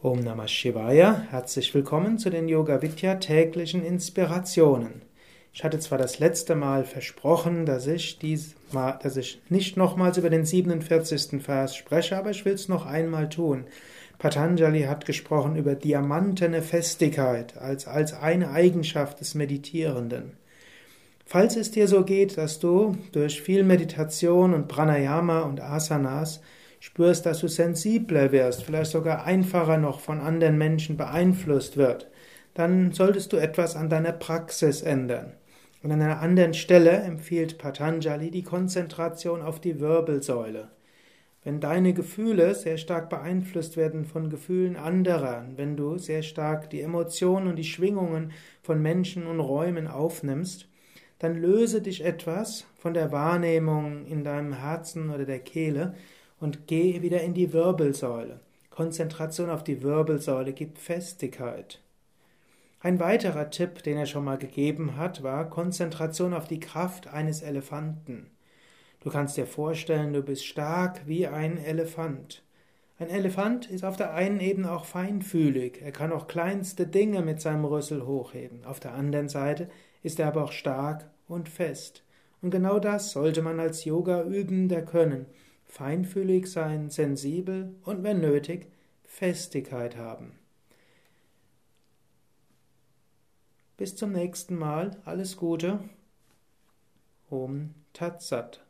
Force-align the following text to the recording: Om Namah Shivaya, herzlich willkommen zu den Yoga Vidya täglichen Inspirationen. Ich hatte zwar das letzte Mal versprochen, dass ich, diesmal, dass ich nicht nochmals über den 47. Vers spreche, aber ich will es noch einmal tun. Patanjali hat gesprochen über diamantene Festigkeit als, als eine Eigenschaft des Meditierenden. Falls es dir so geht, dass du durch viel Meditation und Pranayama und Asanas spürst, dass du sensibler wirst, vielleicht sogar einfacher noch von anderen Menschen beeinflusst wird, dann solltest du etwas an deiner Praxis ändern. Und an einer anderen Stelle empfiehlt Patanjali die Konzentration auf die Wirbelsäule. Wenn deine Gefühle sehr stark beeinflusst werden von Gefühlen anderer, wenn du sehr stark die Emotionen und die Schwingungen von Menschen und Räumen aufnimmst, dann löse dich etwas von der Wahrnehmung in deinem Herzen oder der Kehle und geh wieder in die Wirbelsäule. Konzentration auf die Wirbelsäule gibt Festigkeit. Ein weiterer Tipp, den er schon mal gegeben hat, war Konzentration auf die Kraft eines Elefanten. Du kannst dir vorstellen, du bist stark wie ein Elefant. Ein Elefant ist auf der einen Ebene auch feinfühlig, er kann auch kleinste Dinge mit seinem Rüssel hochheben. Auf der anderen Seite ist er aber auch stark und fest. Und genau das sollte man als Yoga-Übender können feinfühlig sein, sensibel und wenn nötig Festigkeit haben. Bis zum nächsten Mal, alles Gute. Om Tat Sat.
Om 0.00 0.20
Namah 0.20 0.46
Shivaya, 0.46 1.22
herzlich 1.32 1.74
willkommen 1.74 2.20
zu 2.20 2.30
den 2.30 2.48
Yoga 2.48 2.82
Vidya 2.82 3.16
täglichen 3.16 3.84
Inspirationen. 3.84 5.02
Ich 5.52 5.64
hatte 5.64 5.80
zwar 5.80 5.98
das 5.98 6.20
letzte 6.20 6.54
Mal 6.54 6.84
versprochen, 6.84 7.66
dass 7.66 7.88
ich, 7.88 8.16
diesmal, 8.20 8.96
dass 9.02 9.16
ich 9.16 9.40
nicht 9.48 9.76
nochmals 9.76 10.16
über 10.16 10.30
den 10.30 10.44
47. 10.44 11.42
Vers 11.42 11.74
spreche, 11.74 12.16
aber 12.16 12.30
ich 12.30 12.44
will 12.44 12.52
es 12.52 12.68
noch 12.68 12.86
einmal 12.86 13.28
tun. 13.28 13.64
Patanjali 14.20 14.82
hat 14.82 15.04
gesprochen 15.04 15.56
über 15.56 15.74
diamantene 15.74 16.62
Festigkeit 16.62 17.58
als, 17.58 17.88
als 17.88 18.12
eine 18.12 18.52
Eigenschaft 18.52 19.18
des 19.18 19.34
Meditierenden. 19.34 20.34
Falls 21.26 21.56
es 21.56 21.72
dir 21.72 21.88
so 21.88 22.04
geht, 22.04 22.38
dass 22.38 22.60
du 22.60 22.96
durch 23.10 23.42
viel 23.42 23.64
Meditation 23.64 24.54
und 24.54 24.68
Pranayama 24.68 25.40
und 25.40 25.60
Asanas 25.60 26.40
spürst, 26.80 27.26
dass 27.26 27.40
du 27.40 27.48
sensibler 27.48 28.32
wirst, 28.32 28.62
vielleicht 28.62 28.90
sogar 28.90 29.24
einfacher 29.24 29.78
noch 29.78 30.00
von 30.00 30.20
anderen 30.20 30.58
Menschen 30.58 30.96
beeinflusst 30.96 31.76
wird, 31.76 32.08
dann 32.54 32.92
solltest 32.92 33.32
du 33.32 33.36
etwas 33.36 33.76
an 33.76 33.88
deiner 33.88 34.12
Praxis 34.12 34.82
ändern. 34.82 35.32
Und 35.82 35.92
an 35.92 36.02
einer 36.02 36.20
anderen 36.20 36.54
Stelle 36.54 36.90
empfiehlt 36.90 37.58
Patanjali 37.58 38.30
die 38.30 38.42
Konzentration 38.42 39.42
auf 39.42 39.60
die 39.60 39.78
Wirbelsäule. 39.78 40.68
Wenn 41.44 41.60
deine 41.60 41.94
Gefühle 41.94 42.54
sehr 42.54 42.78
stark 42.78 43.08
beeinflusst 43.10 43.76
werden 43.76 44.04
von 44.04 44.28
Gefühlen 44.28 44.76
anderer, 44.76 45.46
wenn 45.56 45.76
du 45.76 45.96
sehr 45.96 46.22
stark 46.22 46.68
die 46.70 46.80
Emotionen 46.80 47.46
und 47.46 47.56
die 47.56 47.64
Schwingungen 47.64 48.32
von 48.60 48.82
Menschen 48.82 49.26
und 49.26 49.38
Räumen 49.38 49.86
aufnimmst, 49.86 50.68
dann 51.20 51.40
löse 51.40 51.80
dich 51.80 52.04
etwas 52.04 52.66
von 52.76 52.92
der 52.92 53.12
Wahrnehmung 53.12 54.04
in 54.06 54.24
deinem 54.24 54.52
Herzen 54.52 55.10
oder 55.10 55.24
der 55.24 55.40
Kehle 55.40 55.94
und 56.40 56.66
geh 56.66 57.02
wieder 57.02 57.20
in 57.22 57.34
die 57.34 57.52
Wirbelsäule. 57.52 58.40
Konzentration 58.70 59.50
auf 59.50 59.64
die 59.64 59.82
Wirbelsäule 59.82 60.52
gibt 60.52 60.78
Festigkeit. 60.78 61.80
Ein 62.80 63.00
weiterer 63.00 63.50
Tipp, 63.50 63.82
den 63.82 63.96
er 63.96 64.06
schon 64.06 64.24
mal 64.24 64.38
gegeben 64.38 64.96
hat, 64.96 65.24
war 65.24 65.50
Konzentration 65.50 66.32
auf 66.32 66.46
die 66.46 66.60
Kraft 66.60 67.08
eines 67.08 67.42
Elefanten. 67.42 68.30
Du 69.00 69.10
kannst 69.10 69.36
dir 69.36 69.46
vorstellen, 69.46 70.12
du 70.12 70.22
bist 70.22 70.46
stark 70.46 71.06
wie 71.06 71.26
ein 71.26 71.58
Elefant. 71.58 72.44
Ein 73.00 73.10
Elefant 73.10 73.68
ist 73.68 73.84
auf 73.84 73.96
der 73.96 74.14
einen 74.14 74.40
Ebene 74.40 74.70
auch 74.70 74.84
feinfühlig, 74.84 75.80
er 75.82 75.92
kann 75.92 76.12
auch 76.12 76.28
kleinste 76.28 76.86
Dinge 76.86 77.22
mit 77.22 77.40
seinem 77.40 77.64
Rüssel 77.64 78.06
hochheben. 78.06 78.64
Auf 78.64 78.80
der 78.80 78.94
anderen 78.94 79.28
Seite 79.28 79.68
ist 80.02 80.20
er 80.20 80.28
aber 80.28 80.44
auch 80.44 80.52
stark 80.52 81.08
und 81.26 81.48
fest. 81.48 82.04
Und 82.42 82.50
genau 82.50 82.78
das 82.78 83.10
sollte 83.10 83.42
man 83.42 83.58
als 83.58 83.84
Yoga-Übender 83.84 84.82
können 84.82 85.26
feinfühlig 85.68 86.46
sein, 86.46 86.90
sensibel 86.90 87.74
und 87.84 88.02
wenn 88.02 88.20
nötig 88.20 88.66
Festigkeit 89.04 89.96
haben. 89.96 90.32
Bis 93.76 93.94
zum 93.94 94.12
nächsten 94.12 94.56
Mal, 94.56 94.96
alles 95.04 95.36
Gute. 95.36 95.78
Om 97.30 97.74
Tat 97.92 98.22
Sat. 98.22 98.67